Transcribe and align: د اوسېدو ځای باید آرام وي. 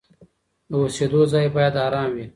د 0.69 0.71
اوسېدو 0.81 1.21
ځای 1.31 1.47
باید 1.55 1.73
آرام 1.85 2.09
وي. 2.15 2.25